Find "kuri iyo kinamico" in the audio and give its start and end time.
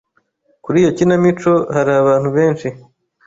0.63-1.51